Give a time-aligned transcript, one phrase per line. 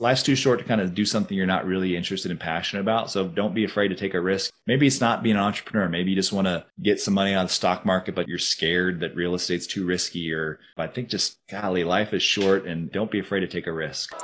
[0.00, 3.10] life's too short to kind of do something you're not really interested and passionate about.
[3.10, 4.50] So don't be afraid to take a risk.
[4.66, 5.90] Maybe it's not being an entrepreneur.
[5.90, 9.00] Maybe you just want to get some money on the stock market, but you're scared
[9.00, 10.32] that real estate's too risky.
[10.32, 13.72] Or I think just, golly, life is short and don't be afraid to take a
[13.72, 14.14] risk.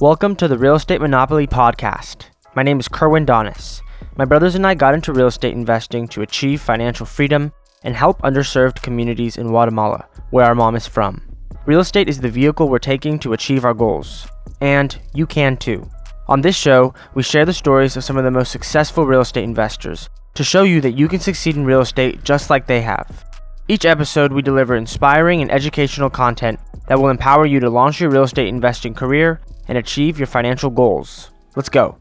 [0.00, 2.24] Welcome to the Real Estate Monopoly Podcast.
[2.56, 3.82] My name is Kerwin Donis.
[4.16, 8.20] My brothers and I got into real estate investing to achieve financial freedom and help
[8.22, 11.22] underserved communities in Guatemala, where our mom is from.
[11.66, 14.26] Real estate is the vehicle we're taking to achieve our goals,
[14.60, 15.88] and you can too.
[16.28, 19.44] On this show, we share the stories of some of the most successful real estate
[19.44, 23.24] investors to show you that you can succeed in real estate just like they have.
[23.68, 28.10] Each episode, we deliver inspiring and educational content that will empower you to launch your
[28.10, 31.30] real estate investing career and achieve your financial goals.
[31.54, 31.99] Let's go.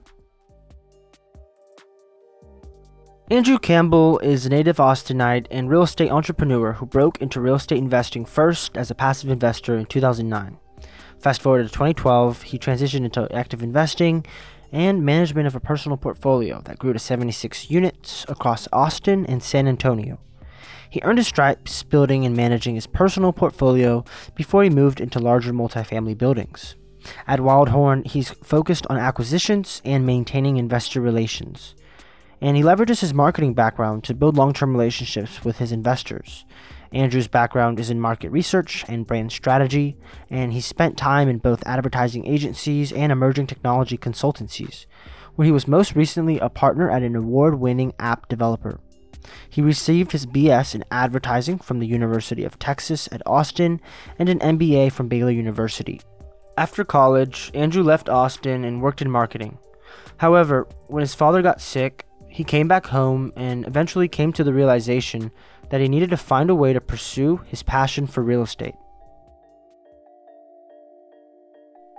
[3.32, 7.78] Andrew Campbell is a native Austinite and real estate entrepreneur who broke into real estate
[7.78, 10.58] investing first as a passive investor in 2009.
[11.20, 14.26] Fast forward to 2012, he transitioned into active investing
[14.72, 19.68] and management of a personal portfolio that grew to 76 units across Austin and San
[19.68, 20.20] Antonio.
[20.90, 25.54] He earned his stripes building and managing his personal portfolio before he moved into larger
[25.54, 26.76] multifamily buildings.
[27.28, 31.76] At Wildhorn, he's focused on acquisitions and maintaining investor relations
[32.42, 36.46] and he leverages his marketing background to build long term relationships with his investors.
[36.92, 39.96] Andrew's background is in market research and brand strategy,
[40.30, 44.86] and he spent time in both advertising agencies and emerging technology consultancies,
[45.36, 48.80] where he was most recently a partner at an award winning app developer.
[49.48, 53.82] He received his BS in advertising from the University of Texas at Austin
[54.18, 56.02] and an MBA from Baylor University.
[56.58, 59.60] After college, Andrew left Austin and worked in marketing.
[60.18, 62.06] However, when his father got sick,
[62.40, 65.30] he came back home and eventually came to the realization
[65.72, 68.76] that he needed to find a way to pursue his passion for real estate.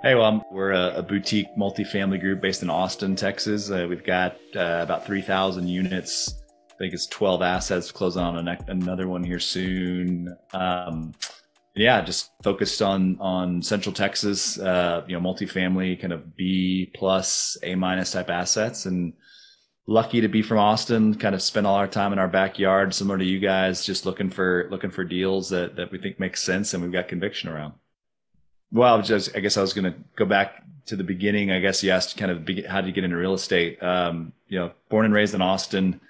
[0.02, 3.70] Hey, well, we're a, a, boutique multifamily group based in Austin, Texas.
[3.70, 6.42] Uh, we've got uh, about 3,000 units.
[6.70, 10.34] I think it's 12 assets, closing on another one here soon.
[10.54, 11.12] Um,
[11.74, 17.58] yeah, just focused on on Central Texas, uh, you know, multifamily, kind of B plus,
[17.62, 19.12] A minus type assets, and
[19.90, 23.18] lucky to be from Austin, kind of spend all our time in our backyard, similar
[23.18, 26.72] to you guys, just looking for looking for deals that that we think make sense
[26.72, 27.74] and we've got conviction around.
[28.72, 31.50] Well, I, just, I guess I was going to go back to the beginning.
[31.50, 33.82] I guess you asked kind of how did you get into real estate?
[33.82, 36.00] Um, you know, born and raised in Austin.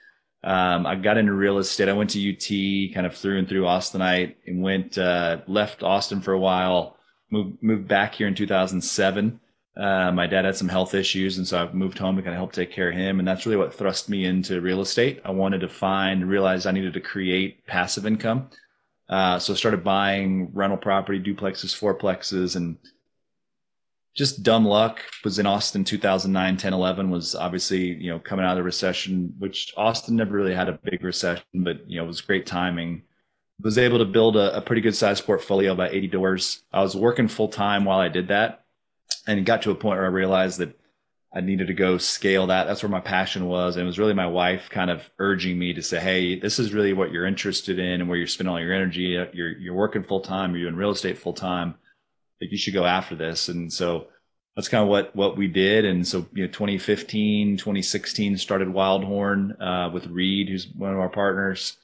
[0.44, 1.88] Um, I got into real estate.
[1.88, 6.20] I went to UT, kind of through and through Austinite, and went uh, left Austin
[6.20, 6.98] for a while.
[7.30, 9.40] Moved moved back here in 2007
[9.76, 12.38] uh, my dad had some health issues, and so I moved home to kind of
[12.38, 13.18] help take care of him.
[13.18, 15.20] And that's really what thrust me into real estate.
[15.24, 18.50] I wanted to find, realize I needed to create passive income.
[19.08, 22.78] Uh, so I started buying rental property, duplexes, fourplexes, and
[24.14, 28.52] just dumb luck was in Austin 2009, 10, 11 was obviously, you know, coming out
[28.52, 32.08] of the recession, which Austin never really had a big recession, but, you know, it
[32.08, 33.02] was great timing.
[33.62, 36.62] Was able to build a, a pretty good sized portfolio, about 80 doors.
[36.72, 38.59] I was working full time while I did that
[39.26, 40.78] and it got to a point where I realized that
[41.32, 42.66] I needed to go scale that.
[42.66, 43.76] That's where my passion was.
[43.76, 46.74] And it was really my wife kind of urging me to say, Hey, this is
[46.74, 49.16] really what you're interested in and where you're spending all your energy.
[49.32, 50.54] You're, you're working full time.
[50.54, 51.76] You're doing real estate full time.
[52.40, 53.48] Like you should go after this.
[53.48, 54.08] And so
[54.56, 55.84] that's kind of what, what we did.
[55.84, 61.08] And so, you know, 2015, 2016 started Wildhorn, uh, with Reed, who's one of our
[61.08, 61.76] partners.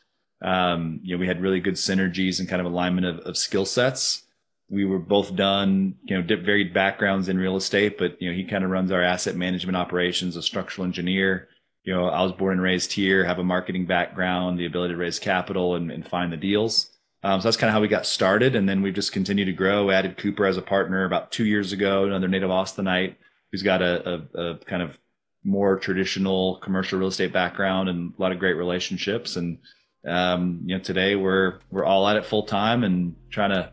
[0.43, 3.65] Um, you know, we had really good synergies and kind of alignment of, of skill
[3.65, 4.25] sets
[4.69, 8.37] we were both done, you know, dip varied backgrounds in real estate, but you know,
[8.37, 11.49] he kind of runs our asset management operations, a structural engineer.
[11.85, 14.99] You know, I was born and raised here, have a marketing background, the ability to
[14.99, 16.91] raise capital and, and find the deals.
[17.23, 19.53] Um, so that's kind of how we got started, and then we've just continued to
[19.53, 19.91] grow.
[19.91, 23.15] Added Cooper as a partner about two years ago, another native Austinite
[23.51, 24.99] who's got a, a, a kind of
[25.45, 29.37] more traditional commercial real estate background and a lot of great relationships.
[29.37, 29.59] And
[30.07, 33.71] um, you know, today we're we're all at it full time and trying to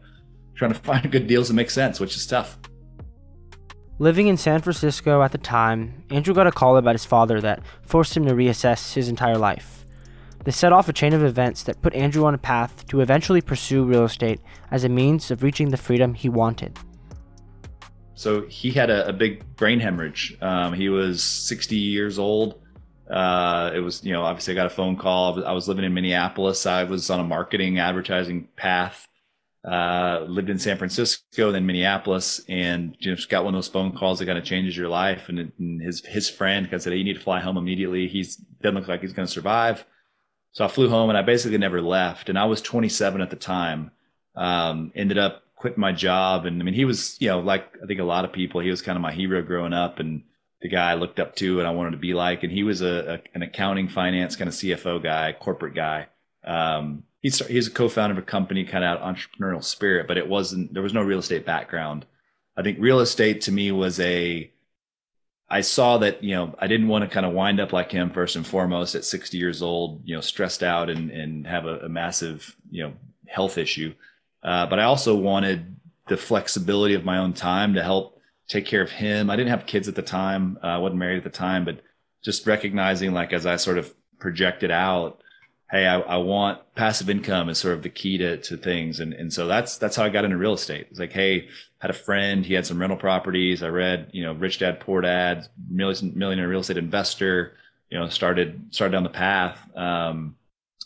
[0.55, 2.57] trying to find good deals that make sense, which is tough.
[3.99, 7.61] Living in San Francisco at the time, Andrew got a call about his father that
[7.83, 9.85] forced him to reassess his entire life.
[10.43, 13.39] This set off a chain of events that put Andrew on a path to eventually
[13.39, 14.41] pursue real estate
[14.71, 16.77] as a means of reaching the freedom he wanted.
[18.15, 20.37] So he had a, a big brain hemorrhage.
[20.41, 22.59] Um, he was 60 years old.
[23.09, 25.45] Uh, it was, you know, obviously I got a phone call.
[25.45, 26.65] I was living in Minneapolis.
[26.65, 29.07] I was on a marketing advertising path
[29.65, 34.19] uh, lived in San Francisco, then Minneapolis, and just got one of those phone calls
[34.19, 35.29] that kind of changes your life.
[35.29, 38.07] And, and his his friend kind of said, "Hey, you need to fly home immediately.
[38.07, 39.85] He's doesn't look like he's going to survive."
[40.51, 42.29] So I flew home, and I basically never left.
[42.29, 43.91] And I was 27 at the time.
[44.35, 46.45] Um, ended up quitting my job.
[46.45, 48.69] And I mean, he was, you know, like I think a lot of people, he
[48.69, 50.23] was kind of my hero growing up and
[50.61, 52.43] the guy I looked up to and I wanted to be like.
[52.43, 56.07] And he was a, a an accounting, finance kind of CFO guy, corporate guy.
[56.43, 60.71] Um, he's he's a co-founder of a company, kind of entrepreneurial spirit, but it wasn't.
[60.73, 62.05] There was no real estate background.
[62.55, 64.51] I think real estate to me was a.
[65.49, 68.11] I saw that you know I didn't want to kind of wind up like him
[68.11, 71.79] first and foremost at 60 years old, you know, stressed out and and have a,
[71.79, 72.93] a massive you know
[73.27, 73.93] health issue.
[74.43, 75.75] Uh, but I also wanted
[76.09, 79.29] the flexibility of my own time to help take care of him.
[79.29, 80.59] I didn't have kids at the time.
[80.61, 81.79] Uh, I wasn't married at the time, but
[82.21, 85.22] just recognizing like as I sort of projected out,
[85.73, 88.99] hey, I, I, want passive income is sort of the key to, to things.
[88.99, 90.85] And, and so that's, that's how I got into real estate.
[90.91, 91.47] It's like, hey,
[91.79, 93.63] had a friend, he had some rental properties.
[93.63, 97.57] I read, you know, Rich Dad, Poor Dad, millionaire real estate investor,
[97.89, 99.59] you know, started, started down the path.
[99.75, 100.35] Um,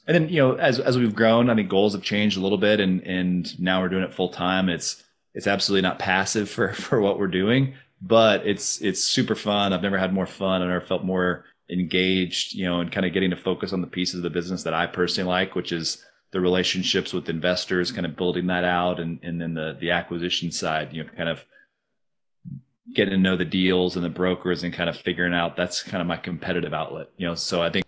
[0.08, 2.58] and then, you know, as, as we've grown, I think goals have changed a little
[2.58, 4.70] bit and, and now we're doing it full time.
[4.70, 5.04] It's,
[5.34, 9.74] it's absolutely not passive for, for what we're doing, but it's, it's super fun.
[9.74, 10.62] I've never had more fun.
[10.62, 13.88] I've never felt more engaged, you know, and kind of getting to focus on the
[13.88, 18.06] pieces of the business that I personally like, which is the relationships with investors, kind
[18.06, 21.44] of building that out, and and then the the acquisition side, you know, kind of
[22.94, 26.02] getting to know the deals and the brokers and kind of figuring out that's kind
[26.02, 27.36] of my competitive outlet, you know.
[27.36, 27.86] So I think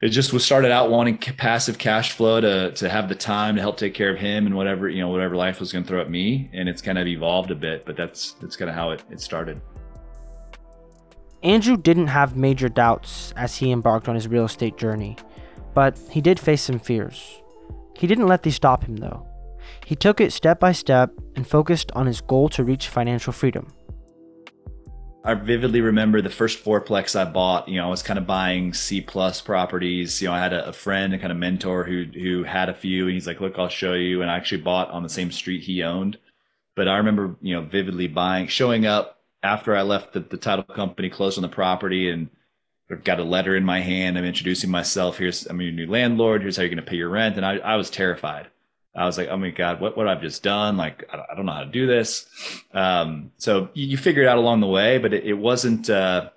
[0.00, 3.62] it just was started out wanting passive cash flow to to have the time to
[3.62, 6.00] help take care of him and whatever you know whatever life was going to throw
[6.00, 8.90] at me, and it's kind of evolved a bit, but that's that's kind of how
[8.90, 9.60] it it started.
[11.44, 15.14] Andrew didn't have major doubts as he embarked on his real estate journey,
[15.74, 17.42] but he did face some fears.
[17.94, 19.26] He didn't let these stop him, though.
[19.84, 23.70] He took it step by step and focused on his goal to reach financial freedom.
[25.22, 27.68] I vividly remember the first fourplex I bought.
[27.68, 30.22] You know, I was kind of buying C plus properties.
[30.22, 32.74] You know, I had a, a, friend, a kind of mentor who who had a
[32.74, 35.30] few, and he's like, "Look, I'll show you." And I actually bought on the same
[35.30, 36.18] street he owned.
[36.74, 39.13] But I remember, you know, vividly buying, showing up
[39.44, 42.28] after I left the, the title company, closed on the property, and
[42.90, 44.18] I've got a letter in my hand.
[44.18, 45.18] I'm introducing myself.
[45.18, 46.42] Here's I'm your new landlord.
[46.42, 47.36] Here's how you're going to pay your rent.
[47.36, 48.48] And I, I was terrified.
[48.96, 50.76] I was like, oh my god, what what I've just done?
[50.76, 52.26] Like I, I don't know how to do this.
[52.72, 55.90] Um, so you, you, figure it out along the way, but it, it wasn't.
[55.90, 56.30] Uh,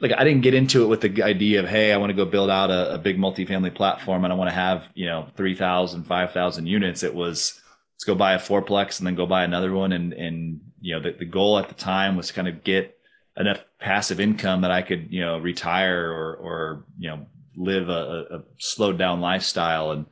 [0.00, 2.24] like I didn't get into it with the idea of, hey, I want to go
[2.24, 6.04] build out a, a big multifamily platform and I want to have, you know, 3,000,
[6.04, 7.02] 5,000 units.
[7.02, 7.60] It was,
[7.94, 9.92] let's go buy a fourplex and then go buy another one.
[9.92, 12.98] And, and, you know, the, the goal at the time was to kind of get
[13.36, 17.26] enough passive income that I could, you know, retire or, or, you know,
[17.56, 19.92] live a, a slowed down lifestyle.
[19.92, 20.06] And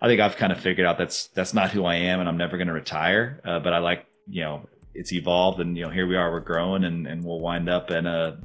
[0.00, 2.38] I think I've kind of figured out that's, that's not who I am and I'm
[2.38, 3.40] never going to retire.
[3.44, 6.40] Uh, but I like, you know, it's evolved and, you know, here we are, we're
[6.40, 8.38] growing and, and we'll wind up in a,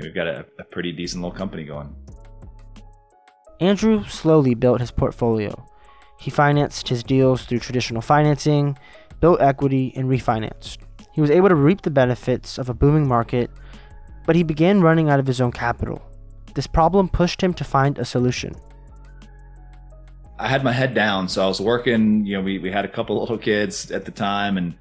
[0.00, 1.94] we've got a, a pretty decent little company going.
[3.60, 5.66] Andrew slowly built his portfolio
[6.20, 8.78] he financed his deals through traditional financing,
[9.20, 10.76] built equity, and refinanced.
[11.14, 13.50] He was able to reap the benefits of a booming market,
[14.26, 16.02] but he began running out of his own capital.
[16.54, 18.54] This problem pushed him to find a solution.
[20.38, 22.26] I had my head down, so I was working.
[22.26, 24.74] You know, we, we had a couple little kids at the time, and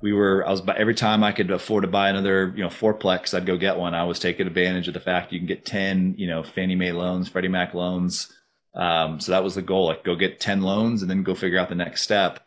[0.00, 0.46] we were.
[0.46, 3.58] I was every time I could afford to buy another, you know, fourplex, I'd go
[3.58, 3.92] get one.
[3.92, 6.92] I was taking advantage of the fact you can get ten, you know, Fannie Mae
[6.92, 8.32] loans, Freddie Mac loans
[8.74, 11.58] um, so that was the goal, like go get 10 loans and then go figure
[11.58, 12.40] out the next step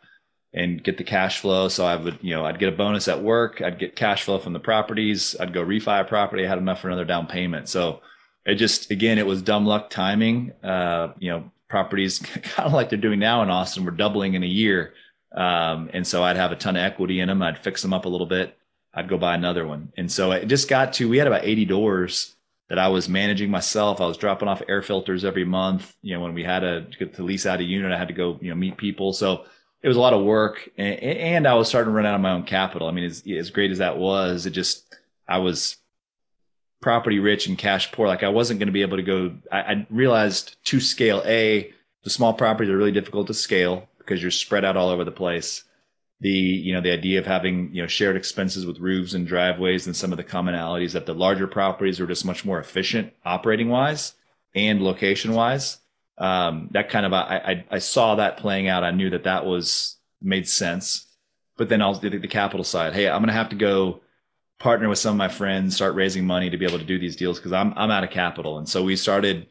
[0.52, 1.68] and get the cash flow.
[1.68, 3.60] So I would, you know, I'd get a bonus at work.
[3.60, 5.36] I'd get cash flow from the properties.
[5.38, 6.44] I'd go refi a property.
[6.44, 7.68] I had enough for another down payment.
[7.68, 8.00] So
[8.46, 10.52] it just, again, it was dumb luck timing.
[10.62, 14.42] Uh, you know, properties kind of like they're doing now in Austin, we're doubling in
[14.42, 14.94] a year.
[15.34, 17.42] Um, and so I'd have a ton of equity in them.
[17.42, 18.56] I'd fix them up a little bit.
[18.94, 19.92] I'd go buy another one.
[19.96, 22.36] And so it just got to, we had about 80 doors
[22.68, 24.00] that I was managing myself.
[24.00, 25.94] I was dropping off air filters every month.
[26.02, 28.38] You know, when we had to, to lease out a unit, I had to go,
[28.40, 29.12] you know, meet people.
[29.12, 29.44] So
[29.82, 32.20] it was a lot of work and, and I was starting to run out of
[32.22, 32.88] my own capital.
[32.88, 34.96] I mean, as, as great as that was, it just,
[35.28, 35.76] I was
[36.80, 38.08] property rich and cash poor.
[38.08, 41.70] Like I wasn't going to be able to go, I, I realized to scale a,
[42.02, 45.10] the small properties are really difficult to scale because you're spread out all over the
[45.10, 45.64] place
[46.20, 49.86] the you know the idea of having you know shared expenses with roofs and driveways
[49.86, 53.68] and some of the commonalities that the larger properties are just much more efficient operating
[53.68, 54.14] wise
[54.54, 55.78] and location wise
[56.18, 58.84] um, that kind of I, I, I saw that playing out.
[58.84, 61.06] I knew that that was made sense.
[61.56, 62.94] But then i'll do the capital side.
[62.94, 64.00] Hey i'm to have to go
[64.58, 67.16] partner with some of my friends start raising money to be able to do these
[67.16, 68.58] deals because i'm i'm out of capital.
[68.58, 69.46] And so we started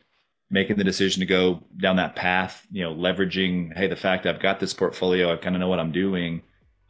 [0.49, 4.41] making the decision to go down that path you know leveraging hey the fact i've
[4.41, 6.41] got this portfolio i kind of know what i'm doing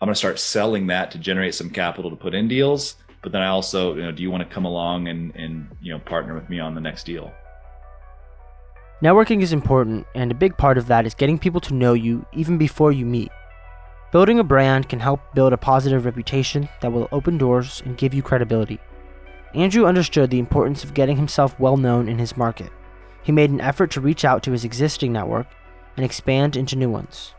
[0.03, 2.98] I'm going to start selling that to generate some capital to put in deals.
[3.22, 5.93] But then I also, you know, do you want to come along and, and, you
[5.93, 7.31] know, partner with me on the next deal?
[9.01, 12.25] Networking is important, and a big part of that is getting people to know you
[12.33, 13.31] even before you meet.
[14.12, 18.13] Building a brand can help build a positive reputation that will open doors and give
[18.13, 18.79] you credibility.
[19.55, 22.74] Andrew understood the importance of getting himself well known in his market.
[23.24, 25.48] He made an effort to reach out to his existing network
[25.95, 27.33] and expand into new ones.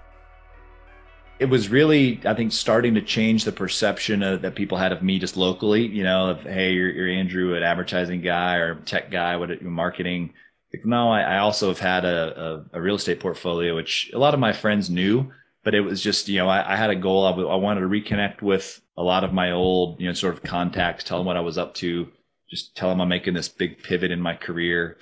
[1.38, 5.02] It was really, I think, starting to change the perception of, that people had of
[5.02, 5.86] me just locally.
[5.86, 10.32] You know, of hey, you're, you're Andrew, an advertising guy or tech guy, what marketing.
[10.72, 14.18] Like, no, I, I, also have had a, a, a, real estate portfolio, which a
[14.18, 15.30] lot of my friends knew,
[15.62, 17.26] but it was just, you know, I, I had a goal.
[17.26, 21.04] I, wanted to reconnect with a lot of my old, you know, sort of contacts,
[21.04, 22.08] tell them what I was up to,
[22.50, 24.98] just tell them I'm making this big pivot in my career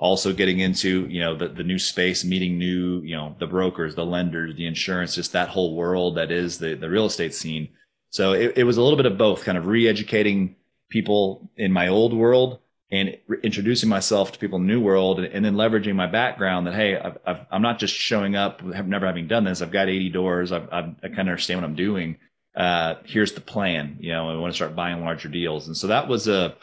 [0.00, 3.94] also getting into you know the, the new space meeting new you know the brokers
[3.94, 7.68] the lenders the insurance just that whole world that is the, the real estate scene.
[8.08, 10.56] So it, it was a little bit of both kind of re-educating
[10.88, 12.58] people in my old world
[12.90, 16.06] and re- introducing myself to people in the new world and, and then leveraging my
[16.06, 19.60] background that hey i am not just showing up have never having done this.
[19.60, 20.50] I've got 80 doors.
[20.50, 22.16] I've, I've, i kind of understand what i'm doing.
[22.56, 25.66] Uh, here's the plan you know i want to start buying larger deals.
[25.66, 26.56] And so that was a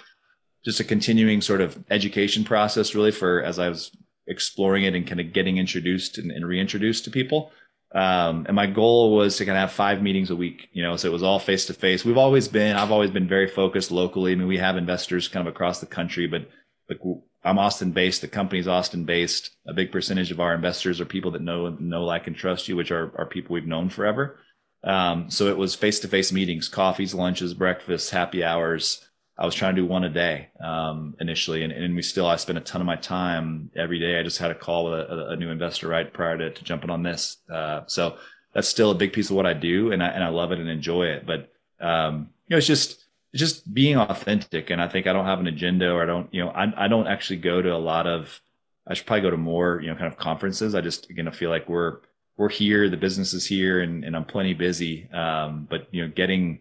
[0.67, 3.89] just a continuing sort of education process really for as I was
[4.27, 7.53] exploring it and kind of getting introduced and, and reintroduced to people.
[7.95, 10.97] Um, and my goal was to kind of have five meetings a week, you know,
[10.97, 12.03] so it was all face to face.
[12.03, 14.33] We've always been, I've always been very focused locally.
[14.33, 16.49] I mean, we have investors kind of across the country, but
[16.89, 16.99] like
[17.45, 18.19] I'm Austin based.
[18.19, 19.51] The company's Austin based.
[19.69, 22.75] A big percentage of our investors are people that know, know, like, and trust you,
[22.75, 24.37] which are, are people we've known forever.
[24.83, 29.06] Um, so it was face to face meetings, coffees, lunches, breakfasts, happy hours,
[29.39, 32.37] I was trying to do one a day um, initially, and, and we still I
[32.37, 34.19] spent a ton of my time every day.
[34.19, 36.89] I just had a call with a, a new investor right prior to, to jumping
[36.89, 38.17] on this, uh, so
[38.53, 40.59] that's still a big piece of what I do, and I and I love it
[40.59, 41.27] and enjoy it.
[41.27, 45.25] But um, you know, it's just it's just being authentic, and I think I don't
[45.25, 47.77] have an agenda, or I don't you know I I don't actually go to a
[47.77, 48.41] lot of
[48.87, 50.73] I should probably go to more you know kind of conferences.
[50.73, 51.99] I just again I feel like we're
[52.37, 55.07] we're here, the business is here, and and I'm plenty busy.
[55.11, 56.59] Um, but you know, getting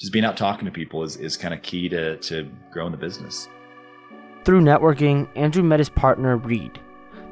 [0.00, 2.98] just being out talking to people is, is kind of key to, to growing the
[2.98, 3.48] business.
[4.44, 6.80] Through networking, Andrew met his partner, Reed.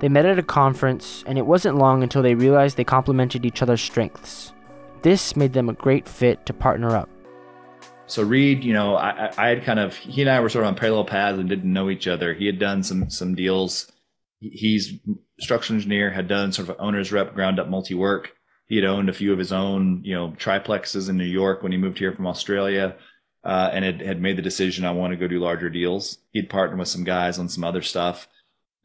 [0.00, 3.62] They met at a conference, and it wasn't long until they realized they complemented each
[3.62, 4.52] other's strengths.
[5.02, 7.08] This made them a great fit to partner up.
[8.06, 10.68] So Reed, you know, I, I had kind of he and I were sort of
[10.68, 12.32] on parallel paths and didn't know each other.
[12.32, 13.90] He had done some some deals.
[14.40, 14.94] He's
[15.40, 18.30] structural engineer, had done sort of owner's rep, ground up multi work
[18.68, 21.72] he had owned a few of his own, you know, triplexes in New York when
[21.72, 22.96] he moved here from Australia,
[23.44, 26.18] uh, and had, had made the decision I want to go do larger deals.
[26.32, 28.28] He'd partnered with some guys on some other stuff.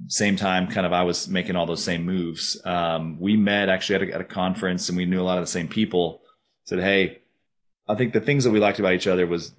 [0.08, 2.60] Same time, kind of, I was making all those same moves.
[2.66, 5.44] Um, we met actually at a, at a conference, and we knew a lot of
[5.44, 6.22] the same people.
[6.66, 7.20] Said, hey,
[7.88, 9.54] I think the things that we liked about each other was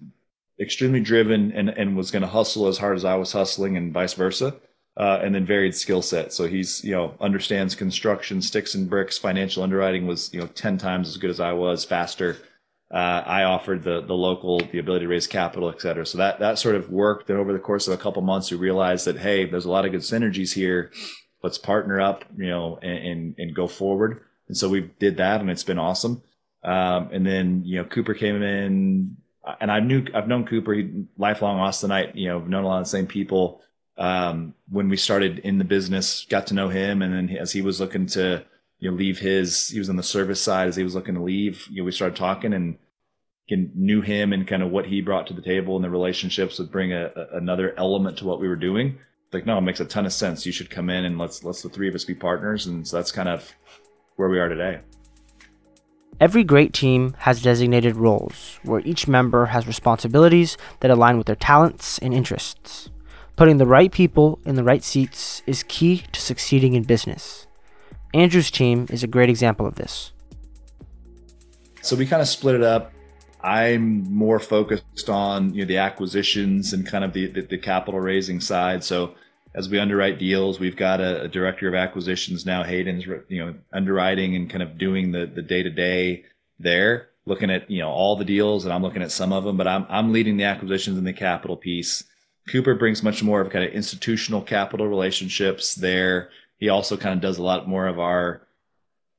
[0.58, 3.92] extremely driven and, and was going to hustle as hard as I was hustling, and
[3.92, 4.56] vice versa
[4.96, 6.32] uh, and then varied skill set.
[6.32, 10.78] So he's, you know, understands construction, sticks and bricks, financial underwriting was, you know, 10
[10.78, 12.36] times as good as I was, faster.
[12.92, 16.06] Uh, I offered the the local the ability to raise capital, et cetera.
[16.06, 17.28] So that that sort of worked.
[17.28, 19.84] And over the course of a couple months, we realized that hey, there's a lot
[19.84, 20.92] of good synergies here.
[21.42, 24.20] Let's partner up, you know, and and, and go forward.
[24.46, 26.22] And so we did that, and it's been awesome.
[26.62, 29.16] Um, and then you know, Cooper came in,
[29.60, 32.14] and I knew I've known Cooper, he, lifelong Austinite.
[32.14, 33.60] You know, known a lot of the same people
[33.96, 37.62] um, when we started in the business, got to know him, and then as he
[37.62, 38.44] was looking to
[38.78, 41.22] you know leave his, he was on the service side as he was looking to
[41.22, 41.66] leave.
[41.70, 42.78] You know, we started talking and
[43.48, 46.72] knew him and kind of what he brought to the table and the relationships would
[46.72, 48.98] bring a, a, another element to what we were doing.
[49.32, 50.46] Like, no, it makes a ton of sense.
[50.46, 52.96] You should come in and let's let's the three of us be partners, and so
[52.96, 53.52] that's kind of
[54.16, 54.80] where we are today.
[56.20, 61.34] Every great team has designated roles where each member has responsibilities that align with their
[61.34, 62.90] talents and interests.
[63.36, 67.48] Putting the right people in the right seats is key to succeeding in business.
[68.12, 70.12] Andrew's team is a great example of this.
[71.82, 72.92] So we kind of split it up.
[73.42, 78.00] I'm more focused on you know the acquisitions and kind of the, the, the capital
[78.00, 78.84] raising side.
[78.84, 79.14] So
[79.54, 82.62] as we underwrite deals, we've got a, a, director of acquisitions now.
[82.62, 86.24] Hayden's you know underwriting and kind of doing the the day to day
[86.58, 89.56] there, looking at you know all the deals, and I'm looking at some of them.
[89.56, 92.04] But I'm I'm leading the acquisitions and the capital piece.
[92.48, 96.30] Cooper brings much more of kind of institutional capital relationships there.
[96.58, 98.46] He also kind of does a lot more of our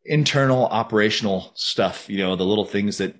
[0.05, 3.15] internal operational stuff, you know, the little things that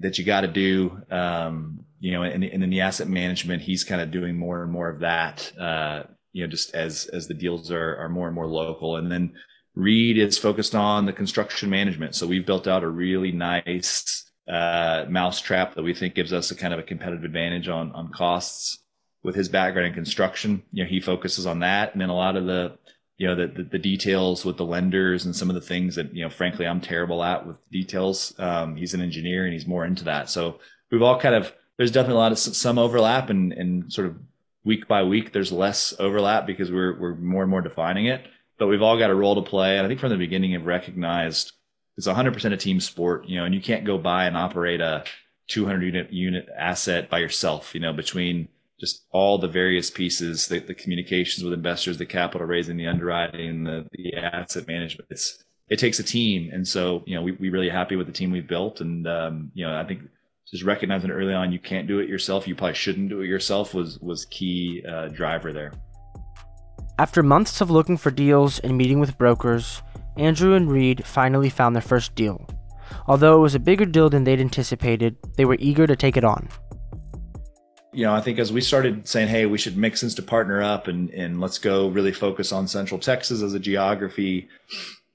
[0.00, 3.84] that you got to do, um, you know, and, and then the asset management, he's
[3.84, 7.34] kind of doing more and more of that, uh, you know, just as as the
[7.34, 8.96] deals are are more and more local.
[8.96, 9.34] And then
[9.74, 12.14] Reed is focused on the construction management.
[12.14, 16.56] So we've built out a really nice uh, mousetrap that we think gives us a
[16.56, 18.78] kind of a competitive advantage on on costs
[19.22, 21.92] with his background in construction, you know, he focuses on that.
[21.92, 22.78] And then a lot of the
[23.20, 26.14] you know the, the, the details with the lenders and some of the things that
[26.14, 28.34] you know frankly I'm terrible at with details.
[28.38, 30.30] Um, he's an engineer and he's more into that.
[30.30, 30.58] So
[30.90, 34.16] we've all kind of there's definitely a lot of some overlap and and sort of
[34.64, 38.24] week by week there's less overlap because we're we're more and more defining it.
[38.58, 40.66] But we've all got a role to play, and I think from the beginning have
[40.66, 41.52] recognized
[41.96, 45.04] it's 100% a team sport, you know, and you can't go buy and operate a
[45.48, 48.48] 200 unit unit asset by yourself, you know, between
[48.80, 53.64] just all the various pieces, the, the communications with investors, the capital raising, the underwriting,
[53.64, 55.06] the, the asset management.
[55.10, 56.50] It's, it takes a team.
[56.52, 58.80] And so, you know, we, we really happy with the team we've built.
[58.80, 60.00] And, um, you know, I think
[60.50, 62.48] just recognizing early on, you can't do it yourself.
[62.48, 65.72] You probably shouldn't do it yourself was, was key uh, driver there.
[66.98, 69.82] After months of looking for deals and meeting with brokers,
[70.16, 72.48] Andrew and Reed finally found their first deal.
[73.06, 76.24] Although it was a bigger deal than they'd anticipated, they were eager to take it
[76.24, 76.48] on
[77.92, 80.62] you know, I think as we started saying, hey, we should make sense to partner
[80.62, 84.48] up and and let's go really focus on Central Texas as a geography.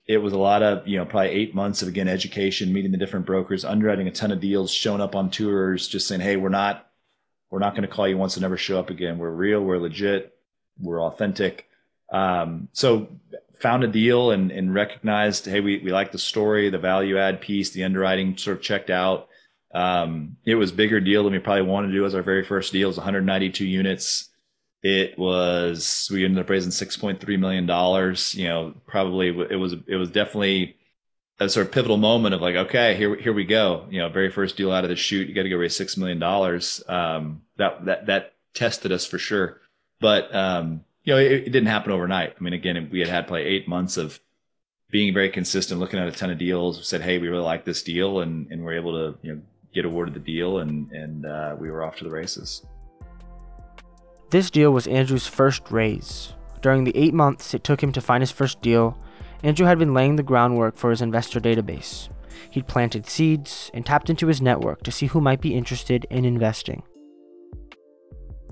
[0.08, 2.98] It was a lot of, you know, probably eight months of again education, meeting the
[2.98, 6.50] different brokers, underwriting a ton of deals, showing up on tours, just saying, hey, we're
[6.50, 6.88] not
[7.50, 9.18] we're not going to call you once and never show up again.
[9.18, 10.38] We're real, we're legit,
[10.80, 11.68] we're authentic.
[12.12, 13.08] Um, so
[13.60, 17.42] found a deal and, and recognized, hey, we, we like the story, the value add
[17.42, 19.30] piece, the underwriting sort of checked out.
[19.74, 22.72] Um, it was bigger deal than we probably wanted to do as our very first
[22.72, 22.88] deal.
[22.88, 24.30] It was 192 units.
[24.82, 28.36] It was we ended up raising 6.3 million dollars.
[28.36, 30.78] You know, probably it was it was definitely
[31.40, 33.88] a sort of pivotal moment of like, okay, here here we go.
[33.90, 35.98] You know, very first deal out of the chute, you got to go raise six
[35.98, 36.84] million dollars.
[36.88, 39.60] Um, that that that tested us for sure,
[40.00, 42.36] but um, you know, it, it didn't happen overnight.
[42.40, 44.20] I mean, again, we had had probably eight months of
[44.92, 46.78] being very consistent, looking at a ton of deals.
[46.78, 49.42] We said, hey, we really like this deal, and and we're able to you know
[49.76, 52.66] get awarded the deal, and and uh, we were off to the races.
[54.32, 56.34] This deal was Andrew's first raise.
[56.62, 58.98] During the eight months it took him to find his first deal,
[59.44, 62.10] Andrew had been laying the groundwork for his investor database.
[62.50, 66.26] He'd planted seeds and tapped into his network to see who might be interested in
[66.26, 66.82] investing.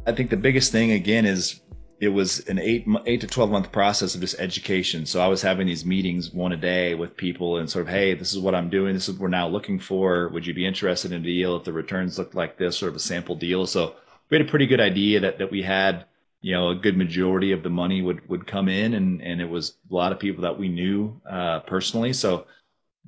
[0.05, 1.61] I think the biggest thing again is
[2.03, 5.05] it was an eight eight to twelve month process of just education.
[5.05, 8.13] So I was having these meetings one a day with people and sort of, hey,
[8.13, 8.93] this is what I'm doing.
[8.93, 10.27] This is what we're now looking for.
[10.29, 12.97] Would you be interested in a deal if the returns looked like this, sort of
[12.97, 13.65] a sample deal?
[13.65, 13.95] So
[14.29, 16.03] we had a pretty good idea that that we had,
[16.41, 19.49] you know, a good majority of the money would would come in, and and it
[19.49, 22.11] was a lot of people that we knew uh, personally.
[22.11, 22.47] So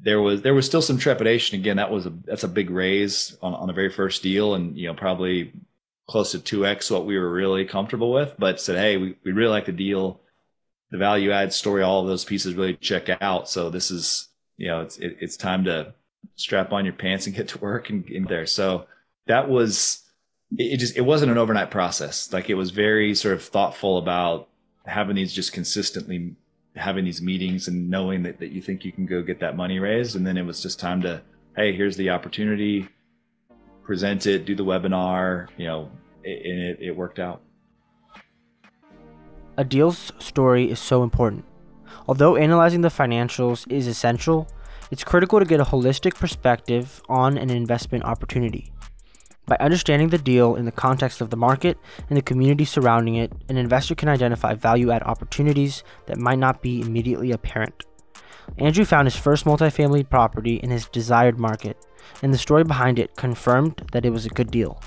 [0.01, 1.59] there was there was still some trepidation.
[1.59, 4.77] Again, that was a that's a big raise on on the very first deal, and
[4.77, 5.51] you know probably
[6.07, 9.51] close to 2x what we were really comfortable with, but said, hey, we, we really
[9.51, 10.21] like the deal.
[10.91, 13.49] The value add story, all of those pieces really check out.
[13.49, 15.93] So this is, you know, it's it, it's time to
[16.35, 18.45] strap on your pants and get to work and in there.
[18.45, 18.85] So
[19.25, 20.03] that was
[20.57, 22.31] it, just it wasn't an overnight process.
[22.31, 24.47] Like it was very sort of thoughtful about
[24.85, 26.35] having these just consistently
[26.75, 29.79] having these meetings and knowing that, that you think you can go get that money
[29.79, 30.15] raised.
[30.15, 31.21] And then it was just time to,
[31.55, 32.89] hey, here's the opportunity
[33.85, 35.89] present it, do the webinar, you know,
[36.23, 37.41] and it, it worked out.
[39.57, 41.45] A deal's story is so important.
[42.07, 44.47] Although analyzing the financials is essential,
[44.91, 48.71] it's critical to get a holistic perspective on an investment opportunity.
[49.47, 51.77] By understanding the deal in the context of the market
[52.09, 56.61] and the community surrounding it, an investor can identify value add opportunities that might not
[56.61, 57.85] be immediately apparent.
[58.57, 61.77] Andrew found his first multifamily property in his desired market,
[62.21, 64.81] and the story behind it confirmed that it was a good deal.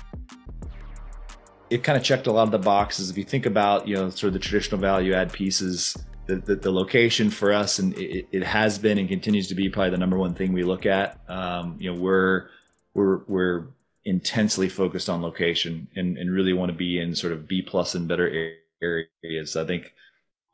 [1.69, 3.09] It kind of checked a lot of the boxes.
[3.09, 6.55] If you think about, you know, sort of the traditional value add pieces, the, the,
[6.55, 9.97] the location for us, and it, it, has been and continues to be probably the
[9.97, 11.19] number one thing we look at.
[11.27, 12.49] Um, you know, we're
[12.93, 13.67] we're we're
[14.05, 17.95] intensely focused on location and, and really want to be in sort of B plus
[17.95, 19.55] and better areas.
[19.55, 19.93] I think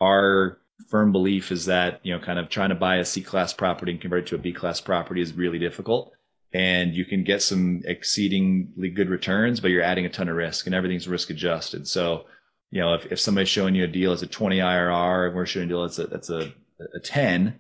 [0.02, 0.58] our
[0.90, 3.92] firm belief is that you know kind of trying to buy a C class property
[3.92, 6.15] and convert it to a B class property is really difficult
[6.56, 10.68] and you can get some exceedingly good returns, but you're adding a ton of risk
[10.68, 11.86] and everything's risk adjusted.
[11.86, 12.28] So,
[12.72, 15.46] you know, if, if somebody's showing you a deal as a 20 IRR and we're
[15.46, 16.54] showing a deal that's a, that's a,
[16.94, 17.60] a 10,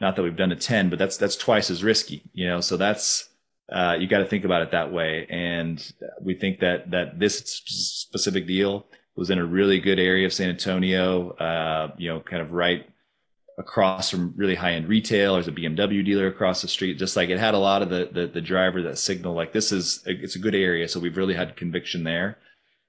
[0.00, 2.76] not that we've done a 10, but that's, that's twice as risky, you know, so
[2.76, 3.28] that's,
[3.70, 5.24] uh, you got to think about it that way.
[5.30, 10.32] And we think that, that this specific deal was in a really good area of
[10.32, 12.88] San Antonio, uh, you know, kind of right
[13.58, 15.34] across from really high end retail.
[15.34, 16.98] There's a BMW dealer across the street.
[16.98, 19.72] Just like it had a lot of the the, the driver that signal like this
[19.72, 20.88] is it's a good area.
[20.88, 22.38] So we've really had conviction there.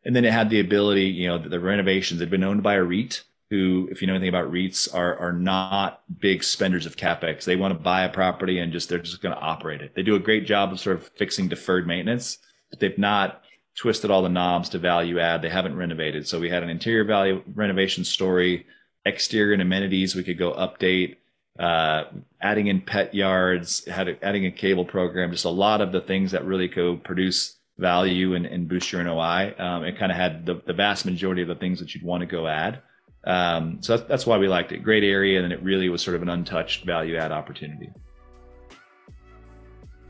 [0.06, 2.76] And then it had the ability, you know, the, the renovations had been owned by
[2.76, 6.97] a REIT who, if you know anything about REITs, are are not big spenders of
[6.97, 7.43] capex.
[7.43, 9.93] They want to buy a property and just they're just going to operate it.
[9.95, 13.43] They do a great job of sort of fixing deferred maintenance, but they've not
[13.76, 15.41] twisted all the knobs to value add.
[15.41, 16.28] They haven't renovated.
[16.28, 18.65] So we had an interior value renovation story
[19.06, 21.18] exterior and amenities we could go update
[21.60, 22.06] uh,
[22.42, 26.32] adding in pet yards, had, adding a cable program, just a lot of the things
[26.32, 29.54] that really go produce value and, and boost your NOI.
[29.58, 32.22] Um, it kind of had the, the, vast majority of the things that you'd want
[32.22, 32.82] to go add.
[33.24, 34.80] Um, so that's, that's why we liked it.
[34.84, 37.92] Great area, and it really was sort of an untouched value add opportunity.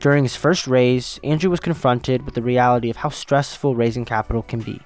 [0.00, 4.42] During his first raise, Andrew was confronted with the reality of how stressful raising capital
[4.42, 4.80] can be.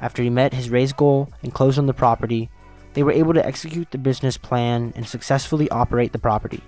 [0.00, 2.50] After he met his raise goal and closed on the property,
[2.96, 6.62] they were able to execute the business plan and successfully operate the property.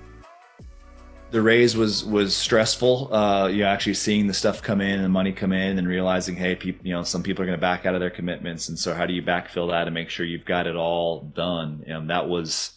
[1.31, 3.13] The raise was was stressful.
[3.13, 5.89] Uh, you know, actually seeing the stuff come in and the money come in, and
[5.89, 8.69] realizing, hey, people, you know, some people are going to back out of their commitments,
[8.69, 11.85] and so how do you backfill that and make sure you've got it all done?
[11.87, 12.73] And that was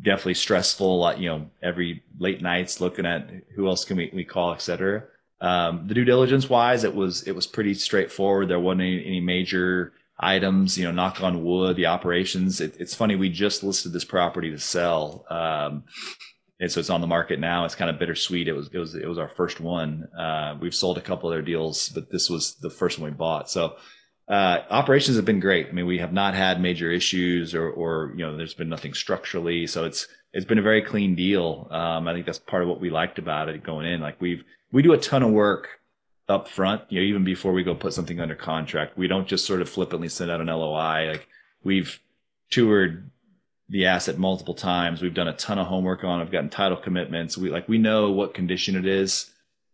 [0.00, 1.14] definitely stressful.
[1.18, 5.04] You know, every late nights looking at who else can we, we call, et cetera.
[5.40, 8.48] Um, the due diligence wise, it was it was pretty straightforward.
[8.48, 12.60] There wasn't any, any major items, you know, knock on wood, the operations.
[12.60, 15.26] It, it's funny, we just listed this property to sell.
[15.30, 15.84] Um,
[16.60, 17.64] and so it's on the market now.
[17.64, 18.46] It's kind of bittersweet.
[18.46, 20.08] It was, it was, it was our first one.
[20.16, 23.50] Uh, we've sold a couple other deals, but this was the first one we bought.
[23.50, 23.76] So,
[24.28, 25.68] uh, operations have been great.
[25.68, 28.94] I mean, we have not had major issues or, or, you know, there's been nothing
[28.94, 29.66] structurally.
[29.66, 31.68] So it's, it's been a very clean deal.
[31.70, 34.00] Um, I think that's part of what we liked about it going in.
[34.00, 35.68] Like we've, we do a ton of work
[36.28, 38.96] up front, you know, even before we go put something under contract.
[38.96, 41.08] We don't just sort of flippantly send out an LOI.
[41.08, 41.28] Like
[41.62, 42.00] we've
[42.50, 43.10] toured
[43.68, 45.02] the asset multiple times.
[45.02, 46.20] We've done a ton of homework on.
[46.20, 47.36] I've gotten title commitments.
[47.36, 49.30] We like we know what condition it is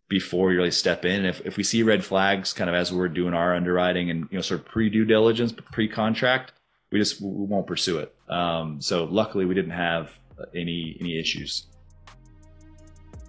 [0.08, 1.24] before we really step in.
[1.24, 4.38] If if we see red flags, kind of as we're doing our underwriting and you
[4.38, 6.52] know sort of pre due diligence, pre contract,
[6.90, 8.14] we just we won't pursue it.
[8.28, 10.10] Um, so luckily, we didn't have
[10.54, 11.66] any any issues.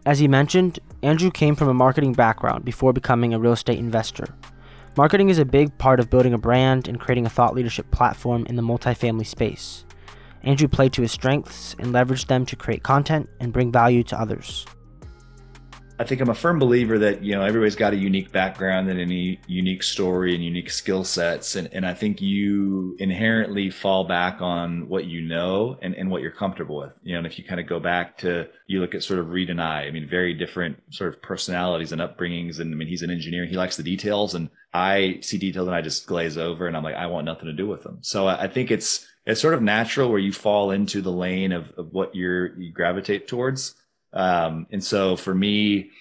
[0.05, 4.27] As he mentioned, Andrew came from a marketing background before becoming a real estate investor.
[4.95, 8.45] Marketing is a big part of building a brand and creating a thought leadership platform
[8.45, 9.83] in the multifamily space.
[10.43, 14.19] Andrew played to his strengths and leveraged them to create content and bring value to
[14.19, 14.65] others.
[16.01, 18.99] I think I'm a firm believer that you know everybody's got a unique background and
[18.99, 24.41] any unique story and unique skill sets, and and I think you inherently fall back
[24.41, 26.93] on what you know and and what you're comfortable with.
[27.03, 29.29] You know, and if you kind of go back to you look at sort of
[29.29, 32.87] Reed and I, I mean, very different sort of personalities and upbringings, and I mean,
[32.87, 36.35] he's an engineer, he likes the details, and I see details and I just glaze
[36.35, 37.99] over, and I'm like, I want nothing to do with them.
[38.01, 41.51] So I, I think it's it's sort of natural where you fall into the lane
[41.51, 43.75] of, of what you're you gravitate towards
[44.13, 45.91] um, and so for me,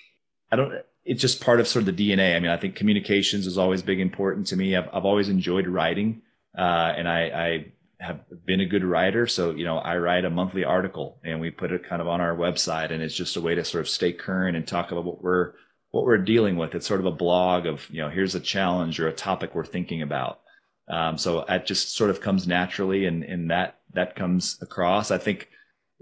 [0.50, 0.72] I don't,
[1.04, 2.36] it's just part of sort of the DNA.
[2.36, 4.76] I mean, I think communications is always big important to me.
[4.76, 6.22] I've, I've always enjoyed writing,
[6.56, 9.26] uh, and I, I have been a good writer.
[9.26, 12.20] So, you know, I write a monthly article and we put it kind of on
[12.20, 15.04] our website and it's just a way to sort of stay current and talk about
[15.04, 15.52] what we're,
[15.90, 16.74] what we're dealing with.
[16.74, 19.66] It's sort of a blog of, you know, here's a challenge or a topic we're
[19.66, 20.40] thinking about.
[20.88, 25.10] Um, so it just sort of comes naturally and, and that, that comes across.
[25.10, 25.48] I think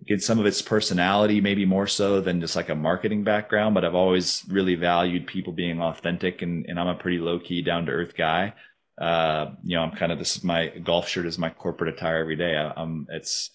[0.07, 3.75] get some of its personality, maybe more so than just like a marketing background.
[3.75, 7.63] But I've always really valued people being authentic, and, and I'm a pretty low key,
[7.63, 8.55] down to earth guy.
[8.97, 12.21] Uh, you know, I'm kind of this is my golf shirt is my corporate attire
[12.21, 12.57] every day.
[12.57, 13.51] I, am it's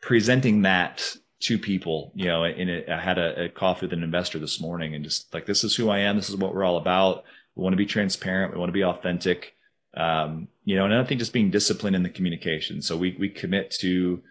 [0.00, 2.12] presenting that to people.
[2.14, 5.04] You know, and it, I had a, a coffee with an investor this morning, and
[5.04, 6.16] just like this is who I am.
[6.16, 7.24] This is what we're all about.
[7.54, 8.52] We want to be transparent.
[8.52, 9.54] We want to be authentic.
[9.96, 12.82] Um, you know, and I think just being disciplined in the communication.
[12.82, 14.22] So we we commit to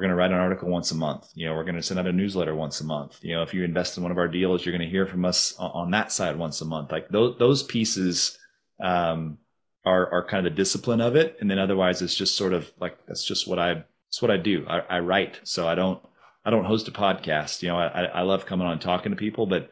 [0.00, 1.28] we're going to write an article once a month.
[1.34, 3.18] You know, we're going to send out a newsletter once a month.
[3.20, 5.26] You know, if you invest in one of our deals, you're going to hear from
[5.26, 6.90] us on, that side once a month.
[6.90, 8.38] Like those, those pieces,
[8.82, 9.36] um,
[9.84, 11.36] are, are kind of the discipline of it.
[11.38, 14.38] And then otherwise it's just sort of like, that's just what I, it's what I
[14.38, 14.64] do.
[14.66, 15.38] I, I write.
[15.44, 16.02] So I don't,
[16.46, 17.60] I don't host a podcast.
[17.60, 19.70] You know, I, I love coming on talking to people, but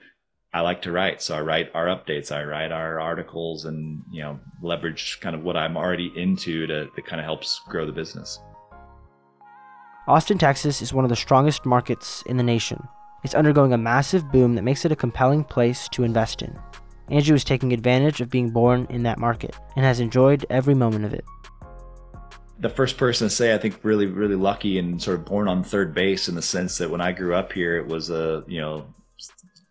[0.52, 1.22] I like to write.
[1.22, 5.42] So I write our updates, I write our articles and, you know, leverage kind of
[5.42, 8.40] what I'm already into to, that kind of helps grow the business.
[10.08, 12.82] Austin, Texas is one of the strongest markets in the nation.
[13.24, 16.58] It's undergoing a massive boom that makes it a compelling place to invest in.
[17.10, 21.04] Andrew is taking advantage of being born in that market and has enjoyed every moment
[21.04, 21.26] of it.
[22.58, 25.62] The first person to say, I think, really, really lucky and sort of born on
[25.62, 28.62] third base in the sense that when I grew up here, it was a, you
[28.62, 28.86] know,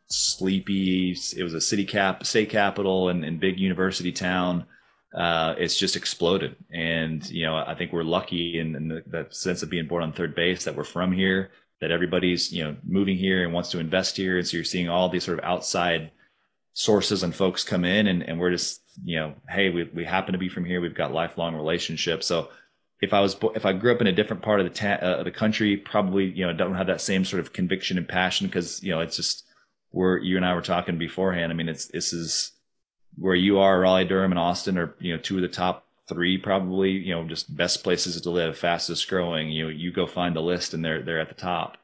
[0.06, 4.67] sleepy, it was a city cap, state capital and, and big university town
[5.13, 6.55] uh, it's just exploded.
[6.71, 10.03] And, you know, I think we're lucky in, in the, the, sense of being born
[10.03, 13.71] on third base that we're from here, that everybody's, you know, moving here and wants
[13.71, 14.37] to invest here.
[14.37, 16.11] And so you're seeing all these sort of outside
[16.73, 20.33] sources and folks come in and, and we're just, you know, hey, we, we happen
[20.33, 20.81] to be from here.
[20.81, 22.27] We've got lifelong relationships.
[22.27, 22.49] So
[23.01, 25.23] if I was, if I grew up in a different part of the, ta- uh,
[25.23, 28.83] the country, probably, you know, don't have that same sort of conviction and passion because,
[28.83, 29.45] you know, it's just,
[29.93, 31.51] we're, you and I were talking beforehand.
[31.51, 32.51] I mean, it's, this is,
[33.17, 36.38] where you are, Raleigh, Durham, and Austin are you know two of the top three
[36.38, 39.51] probably, you know, just best places to live, fastest growing.
[39.51, 41.77] You know, you go find the list and they're they're at the top.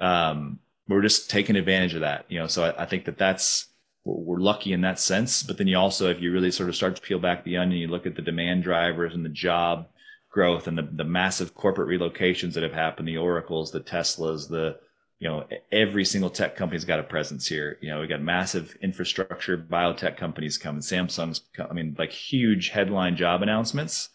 [0.00, 2.46] Um, we're just taking advantage of that, you know.
[2.46, 3.66] So I, I think that that's
[4.04, 5.42] we're lucky in that sense.
[5.42, 7.80] But then you also, if you really sort of start to peel back the onion,
[7.80, 9.86] you look at the demand drivers and the job
[10.30, 14.78] growth and the, the massive corporate relocations that have happened, the Oracles, the Teslas, the
[15.20, 17.76] you know, every single tech company's got a presence here.
[17.82, 22.70] You know, we got massive infrastructure, biotech companies coming, Samsung's, come, I mean, like huge
[22.70, 24.08] headline job announcements.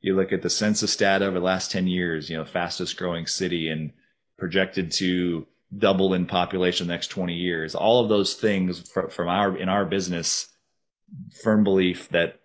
[0.00, 3.26] You look at the census data over the last 10 years, you know, fastest growing
[3.26, 3.90] city and
[4.38, 5.44] projected to
[5.76, 7.74] double in population the next 20 years.
[7.74, 10.48] All of those things from our, in our business,
[11.42, 12.40] firm belief that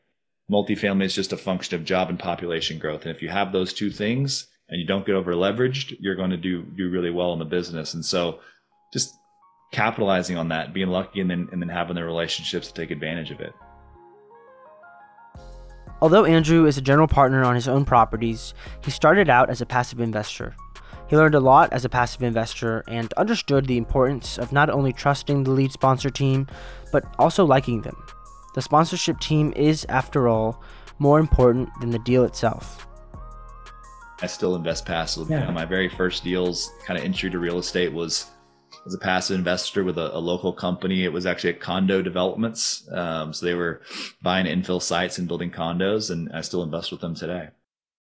[0.50, 3.04] multifamily is just a function of job and population growth.
[3.04, 6.32] And if you have those two things, and you don't get over leveraged, you're going
[6.32, 7.94] to do do really well in the business.
[7.94, 8.40] And so
[8.94, 9.16] just
[9.72, 13.32] capitalizing on that, being lucky and then and then having the relationships to take advantage
[13.32, 13.54] of it.
[16.02, 18.54] Although Andrew is a general partner on his own properties,
[18.84, 20.56] he started out as a passive investor.
[21.10, 24.94] He learned a lot as a passive investor and understood the importance of not only
[24.94, 26.48] trusting the lead sponsor team,
[26.92, 27.98] but also liking them.
[28.54, 30.62] The sponsorship team is, after all,
[31.00, 32.88] more important than the deal itself.
[34.22, 35.36] I still invest passively.
[35.36, 35.50] Yeah.
[35.52, 38.26] My very first deals, kind of entry to real estate, was
[38.86, 41.04] as a passive investor with a, a local company.
[41.04, 42.90] It was actually at condo developments.
[42.92, 43.82] Um, so they were
[44.22, 47.50] buying infill sites and building condos, and I still invest with them today.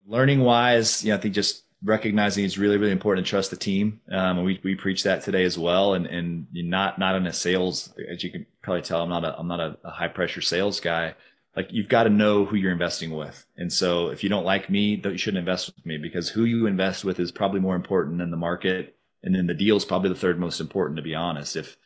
[0.07, 3.57] Learning wise, you know, I think just recognizing it's really, really important to trust the
[3.57, 4.00] team.
[4.11, 5.94] Um, and we, we preach that today as well.
[5.94, 9.38] And, and not, not in a sales, as you can probably tell, I'm not a,
[9.38, 11.14] I'm not a, a high pressure sales guy
[11.58, 13.44] like you've got to know who you're investing with.
[13.56, 16.66] And so if you don't like me, you shouldn't invest with me because who you
[16.66, 18.94] invest with is probably more important than the market.
[19.24, 21.56] And then the deal is probably the third most important, to be honest.
[21.56, 21.76] If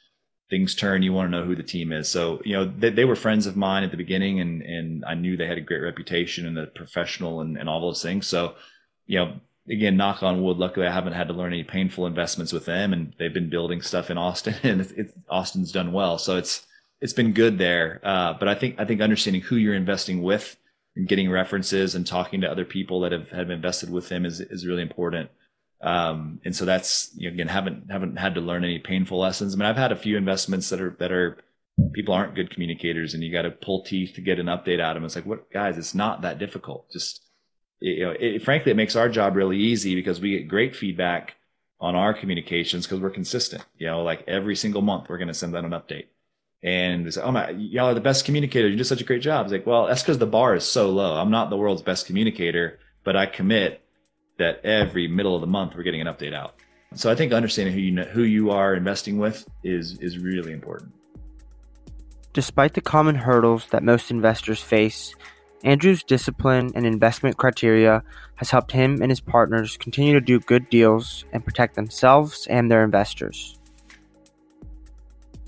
[0.50, 2.06] things turn, you want to know who the team is.
[2.10, 5.14] So, you know, they, they were friends of mine at the beginning and, and I
[5.14, 8.26] knew they had a great reputation and the professional and, and all those things.
[8.26, 8.56] So,
[9.06, 12.52] you know, again, knock on wood, luckily I haven't had to learn any painful investments
[12.52, 16.18] with them and they've been building stuff in Austin and it's, it's Austin's done well.
[16.18, 16.66] So it's,
[17.02, 18.00] it's been good there.
[18.02, 20.56] Uh, but I think I think understanding who you're investing with
[20.94, 24.40] and getting references and talking to other people that have, have invested with them is
[24.40, 25.28] is really important.
[25.82, 29.52] Um, and so that's you know, again haven't haven't had to learn any painful lessons.
[29.52, 31.38] I mean, I've had a few investments that are that are
[31.92, 34.96] people aren't good communicators, and you got to pull teeth to get an update out
[34.96, 35.04] of them.
[35.04, 35.78] It's like, what guys?
[35.78, 36.88] It's not that difficult.
[36.92, 37.20] Just
[37.80, 41.34] you know, it, frankly, it makes our job really easy because we get great feedback
[41.80, 43.64] on our communications because we're consistent.
[43.76, 46.06] You know, like every single month we're going to send out an update
[46.62, 48.70] and it's like, oh my, y'all are the best communicators.
[48.70, 49.46] You do such a great job.
[49.46, 51.14] It's like, well, that's because the bar is so low.
[51.14, 53.82] I'm not the world's best communicator, but I commit
[54.38, 56.54] that every middle of the month we're getting an update out.
[56.94, 60.52] So I think understanding who you know, who you are investing with is is really
[60.52, 60.92] important.
[62.32, 65.14] Despite the common hurdles that most investors face,
[65.64, 68.02] Andrew's discipline and investment criteria
[68.36, 72.70] has helped him and his partners continue to do good deals and protect themselves and
[72.70, 73.58] their investors.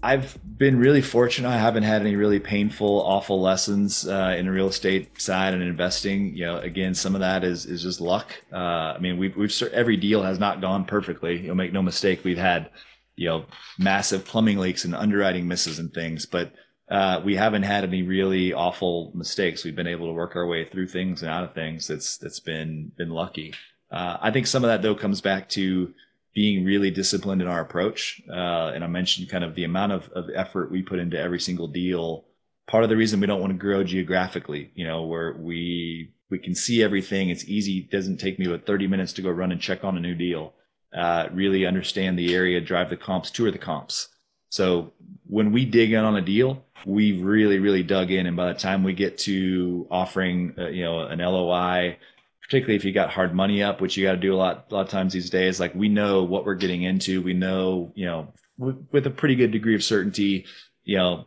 [0.04, 1.48] I've been really fortunate.
[1.48, 5.62] I haven't had any really painful, awful lessons uh, in the real estate side and
[5.62, 6.36] investing.
[6.36, 8.30] You know, again, some of that is is just luck.
[8.52, 11.40] Uh, I mean, we've we've every deal has not gone perfectly.
[11.40, 12.22] You'll make no mistake.
[12.22, 12.68] We've had
[13.16, 13.46] you know
[13.78, 16.52] massive plumbing leaks and underwriting misses and things, but
[16.90, 19.64] uh, we haven't had any really awful mistakes.
[19.64, 21.88] We've been able to work our way through things and out of things.
[21.88, 23.54] That's that's been been lucky.
[23.90, 25.94] Uh, I think some of that though comes back to
[26.34, 28.20] being really disciplined in our approach.
[28.28, 31.40] Uh, and I mentioned kind of the amount of, of effort we put into every
[31.40, 32.24] single deal.
[32.66, 36.38] Part of the reason we don't want to grow geographically, you know, where we we
[36.38, 37.28] can see everything.
[37.28, 37.78] It's easy.
[37.78, 40.14] It doesn't take me but 30 minutes to go run and check on a new
[40.14, 40.54] deal.
[40.92, 44.08] Uh, really understand the area, drive the comps, tour the comps.
[44.48, 44.92] So
[45.26, 48.26] when we dig in on a deal, we really, really dug in.
[48.26, 51.98] And by the time we get to offering, uh, you know, an LOI,
[52.44, 54.74] particularly if you got hard money up, which you got to do a lot, a
[54.74, 55.58] lot of times these days.
[55.58, 57.22] Like we know what we're getting into.
[57.22, 60.44] We know, you know, w- with a pretty good degree of certainty,
[60.84, 61.26] you know,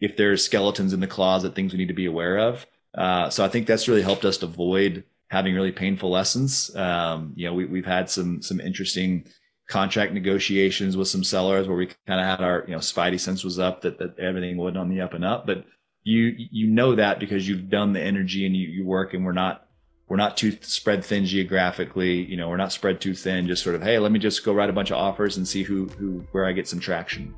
[0.00, 2.66] if there's skeletons in the closet, things we need to be aware of.
[2.94, 6.74] Uh, so I think that's really helped us avoid having really painful lessons.
[6.74, 9.26] Um, you know, we, we've had some some interesting
[9.68, 13.44] contract negotiations with some sellers where we kind of had our you know spidey sense
[13.44, 15.64] was up that that everything wasn't on the up and up, but
[16.04, 19.32] you you know that because you've done the energy and you, you work and we're
[19.32, 19.65] not
[20.08, 22.24] we're not too spread thin geographically.
[22.24, 23.46] You know, we're not spread too thin.
[23.46, 25.62] Just sort of, hey, let me just go write a bunch of offers and see
[25.62, 27.34] who who where I get some traction.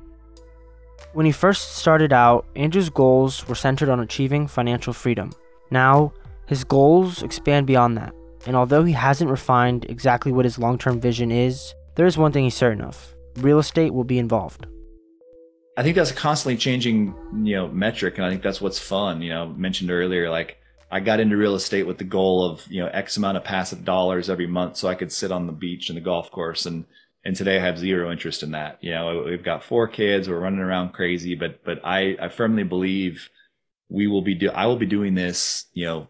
[1.13, 5.31] When he first started out, Andrew's goals were centered on achieving financial freedom.
[5.71, 6.13] Now,
[6.45, 8.13] his goals expand beyond that.
[8.45, 12.31] And although he hasn't refined exactly what his long term vision is, there is one
[12.31, 14.67] thing he's certain of real estate will be involved.
[15.77, 18.17] I think that's a constantly changing, you know, metric.
[18.17, 19.21] And I think that's what's fun.
[19.21, 20.58] You know, mentioned earlier, like
[20.91, 23.85] I got into real estate with the goal of, you know, X amount of passive
[23.85, 26.65] dollars every month so I could sit on the beach and the golf course.
[26.65, 26.85] And,
[27.23, 28.79] and today I have zero interest in that.
[28.81, 32.63] You know, we've got four kids, we're running around crazy, but, but I, I firmly
[32.63, 33.29] believe
[33.89, 36.07] we will be, do, I will be doing this, you know,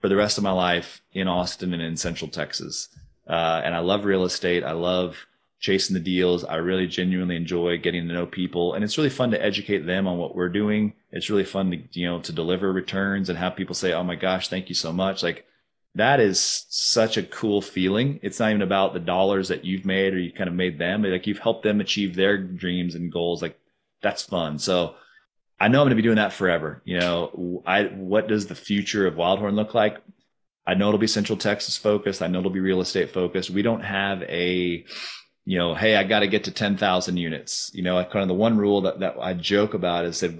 [0.00, 2.88] for the rest of my life in Austin and in central Texas.
[3.26, 4.64] Uh, and I love real estate.
[4.64, 5.16] I love,
[5.62, 6.44] chasing the deals.
[6.44, 10.08] I really genuinely enjoy getting to know people and it's really fun to educate them
[10.08, 10.92] on what we're doing.
[11.12, 14.16] It's really fun to, you know, to deliver returns and have people say, Oh my
[14.16, 15.22] gosh, thank you so much.
[15.22, 15.46] Like
[15.94, 18.18] that is such a cool feeling.
[18.22, 21.04] It's not even about the dollars that you've made or you kind of made them,
[21.04, 23.40] like you've helped them achieve their dreams and goals.
[23.40, 23.56] Like
[24.02, 24.58] that's fun.
[24.58, 24.96] So
[25.60, 26.82] I know I'm going to be doing that forever.
[26.84, 29.98] You know, I, what does the future of Wildhorn look like?
[30.66, 32.20] I know it'll be Central Texas focused.
[32.20, 33.50] I know it'll be real estate focused.
[33.50, 34.84] We don't have a,
[35.44, 37.70] you know, hey, I got to get to 10,000 units.
[37.74, 40.32] You know, kind of the one rule that, that I joke about is that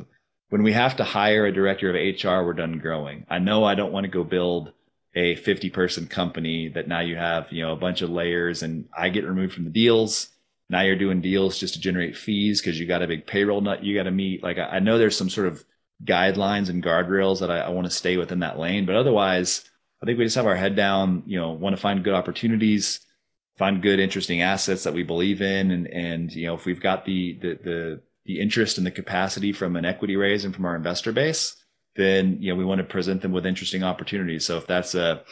[0.51, 3.27] when we have to hire a director of HR, we're done growing.
[3.29, 4.73] I know I don't want to go build
[5.15, 8.89] a 50 person company that now you have, you know, a bunch of layers and
[8.97, 10.29] I get removed from the deals.
[10.71, 13.85] Now you're doing deals just to generate fees because you got a big payroll nut
[13.85, 14.43] you got to meet.
[14.43, 15.63] Like I, I, know there's some sort of
[16.05, 19.69] guidelines and guardrails that I, I want to stay within that lane, but otherwise,
[20.03, 23.01] I think we just have our head down, you know, want to find good opportunities
[23.63, 27.05] find good, interesting assets that we believe in, and and you know if we've got
[27.05, 30.75] the the the, the interest and the capacity from an equity raise and from our
[30.75, 31.55] investor base,
[31.95, 34.45] then you know we want to present them with interesting opportunities.
[34.45, 35.23] So if that's a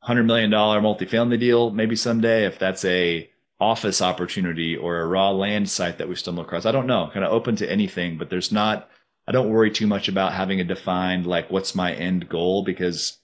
[0.00, 2.46] hundred million dollar multifamily deal, maybe someday.
[2.46, 3.30] If that's a
[3.60, 7.10] office opportunity or a raw land site that we stumble across, I don't know.
[7.12, 8.90] Kind of open to anything, but there's not.
[9.28, 13.18] I don't worry too much about having a defined like what's my end goal because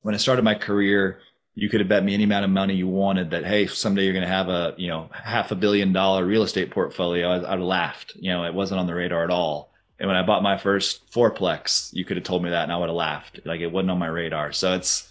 [0.00, 1.20] when I started my career
[1.54, 4.12] you could have bet me any amount of money you wanted that hey someday you're
[4.12, 7.60] going to have a you know half a billion dollar real estate portfolio I, have
[7.60, 8.12] laughed.
[8.16, 9.70] You know it wasn't on the radar at all.
[9.98, 12.76] And when i bought my first fourplex you could have told me that and i
[12.76, 13.40] would have laughed.
[13.44, 14.52] Like it wasn't on my radar.
[14.52, 15.08] So it's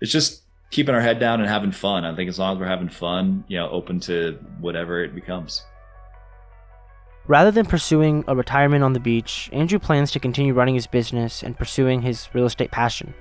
[0.00, 2.04] it's just keeping our head down and having fun.
[2.04, 5.64] I think as long as we're having fun you know open to whatever it becomes.
[7.26, 11.42] Rather than pursuing a retirement on the beach, Andrew plans to continue running his business
[11.44, 13.14] and pursuing his real estate passion.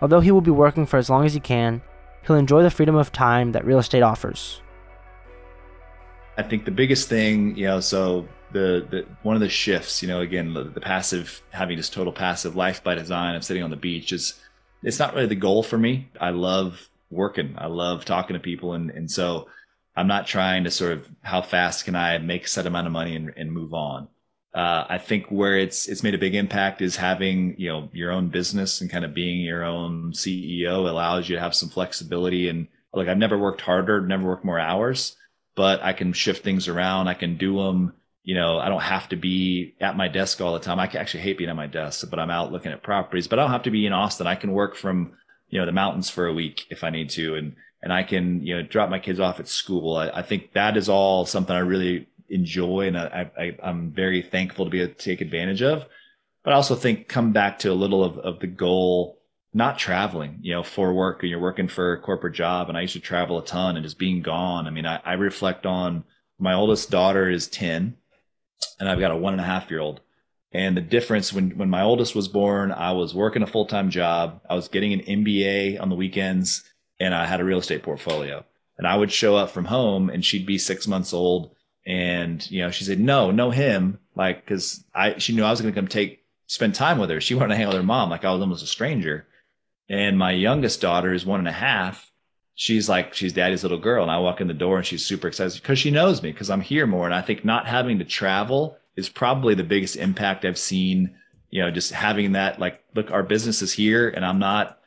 [0.00, 1.80] Although he will be working for as long as he can,
[2.26, 4.60] he'll enjoy the freedom of time that real estate offers.
[6.36, 10.08] I think the biggest thing, you know, so the, the one of the shifts, you
[10.08, 13.70] know, again, the, the passive having this total passive life by design of sitting on
[13.70, 14.40] the beach is
[14.82, 16.08] it's not really the goal for me.
[16.20, 17.54] I love working.
[17.58, 19.48] I love talking to people and and so
[19.96, 22.92] I'm not trying to sort of how fast can I make a set amount of
[22.92, 24.06] money and, and move on.
[24.54, 28.10] Uh, I think where it's it's made a big impact is having you know your
[28.10, 32.48] own business and kind of being your own CEO allows you to have some flexibility
[32.48, 35.16] and like I've never worked harder, never worked more hours,
[35.54, 37.08] but I can shift things around.
[37.08, 37.92] I can do them.
[38.22, 40.78] You know, I don't have to be at my desk all the time.
[40.78, 43.28] I actually hate being at my desk, but I'm out looking at properties.
[43.28, 44.26] But I don't have to be in Austin.
[44.26, 45.12] I can work from
[45.48, 48.44] you know the mountains for a week if I need to, and and I can
[48.44, 49.96] you know drop my kids off at school.
[49.96, 54.22] I, I think that is all something I really enjoy and I, I, I'm very
[54.22, 55.84] thankful to be able to take advantage of.
[56.44, 59.18] But I also think come back to a little of, of the goal,
[59.52, 62.68] not traveling, you know, for work and you're working for a corporate job.
[62.68, 64.66] And I used to travel a ton and just being gone.
[64.66, 66.04] I mean, I, I reflect on
[66.38, 67.96] my oldest daughter is 10
[68.80, 70.00] and I've got a one and a half year old.
[70.52, 73.90] And the difference when, when my oldest was born, I was working a full time
[73.90, 74.40] job.
[74.48, 76.64] I was getting an MBA on the weekends
[76.98, 78.44] and I had a real estate portfolio.
[78.78, 81.54] And I would show up from home and she'd be six months old
[81.88, 83.98] and you know she said no no him.
[84.14, 87.20] Like because i she knew i was going to come take spend time with her.
[87.20, 89.26] She wanted to hang out with her mom like i was almost a stranger.
[89.88, 92.12] And my youngest daughter is one and a half.
[92.54, 94.02] She's like she's daddy's little girl.
[94.02, 96.50] And i walk in the door and she's super excited because she knows me because
[96.50, 97.06] i'm here more.
[97.06, 101.14] And i think not having to travel is probably the biggest impact i've seen
[101.50, 104.77] you know just having that like look our business is here and i'm not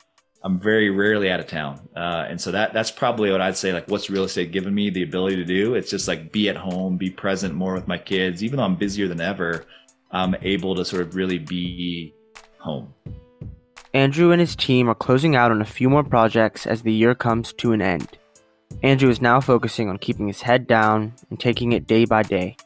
[0.44, 1.88] I'm very rarely out of town.
[1.96, 4.90] Uh, and so that that's probably what I'd say, like what's real estate given me
[4.90, 5.74] the ability to do.
[5.74, 8.42] It's just like be at home, be present more with my kids.
[8.42, 9.66] Even though I'm busier than ever,
[10.10, 12.12] I'm able to sort of really be
[12.58, 12.92] home.
[13.94, 17.14] Andrew and his team are closing out on a few more projects as the year
[17.14, 18.18] comes to an end.
[18.82, 22.56] Andrew is now focusing on keeping his head down and taking it day by day.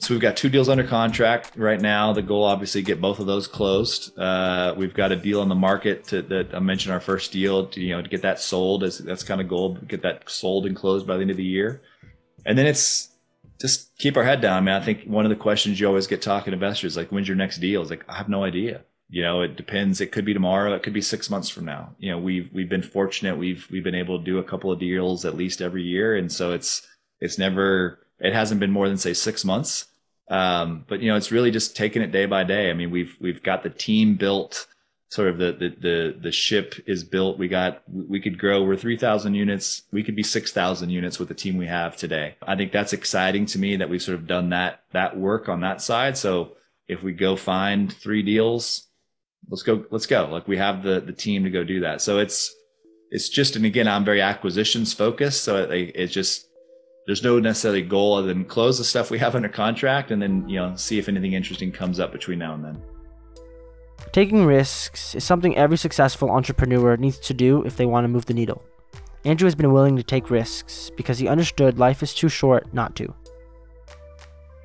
[0.00, 2.14] So we've got two deals under contract right now.
[2.14, 4.18] The goal, obviously, get both of those closed.
[4.18, 7.66] Uh, we've got a deal on the market to, that I mentioned our first deal
[7.66, 8.82] to you know to get that sold.
[8.82, 11.44] As that's kind of goal, get that sold and closed by the end of the
[11.44, 11.82] year.
[12.46, 13.10] And then it's
[13.60, 14.56] just keep our head down.
[14.56, 17.10] I mean, I think one of the questions you always get talking to investors like,
[17.10, 17.82] when's your next deal?
[17.82, 18.80] It's like I have no idea.
[19.10, 20.00] You know, it depends.
[20.00, 20.72] It could be tomorrow.
[20.74, 21.94] It could be six months from now.
[21.98, 23.36] You know, we've we've been fortunate.
[23.36, 26.32] We've we've been able to do a couple of deals at least every year, and
[26.32, 26.88] so it's
[27.20, 29.88] it's never it hasn't been more than say six months
[30.30, 32.70] um, but you know, it's really just taking it day by day.
[32.70, 34.66] I mean, we've we've got the team built
[35.10, 37.36] sort of the, the the the ship is built.
[37.36, 38.62] We got we could grow.
[38.62, 39.82] We're three thousand units.
[39.92, 42.36] We could be six thousand units with the team we have today.
[42.42, 45.60] I think that's exciting to me that we've sort of done that that work on
[45.60, 46.16] that side.
[46.16, 46.56] So
[46.86, 48.86] if we go find three deals,
[49.48, 50.28] let's go let's go.
[50.30, 52.00] Like we have the the team to go do that.
[52.00, 52.54] So it's
[53.10, 55.42] it's just and again I'm very acquisitions focused.
[55.42, 56.46] So it, it's just
[57.10, 60.48] there's no necessarily goal other than close the stuff we have under contract and then
[60.48, 62.80] you know see if anything interesting comes up between now and then.
[64.12, 68.26] Taking risks is something every successful entrepreneur needs to do if they want to move
[68.26, 68.62] the needle.
[69.24, 72.94] Andrew has been willing to take risks because he understood life is too short not
[72.94, 73.12] to.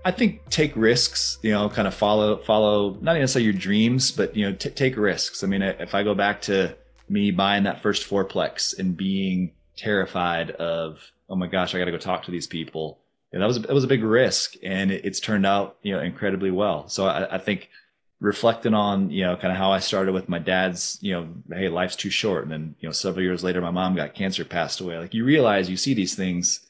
[0.05, 4.35] I think take risks, you know, kind of follow, follow, not necessarily your dreams, but,
[4.35, 5.43] you know, t- take risks.
[5.43, 6.75] I mean, if I go back to
[7.09, 10.99] me buying that first fourplex and being terrified of,
[11.30, 12.99] oh my gosh, I got to go talk to these people.
[13.32, 15.99] And that was, that was a big risk and it, it's turned out, you know,
[16.01, 16.88] incredibly well.
[16.88, 17.69] So I, I think,
[18.21, 21.69] reflecting on you know kind of how I started with my dad's you know hey
[21.69, 22.43] life's too short.
[22.43, 24.97] And then you know several years later my mom got cancer passed away.
[24.97, 26.61] Like you realize you see these things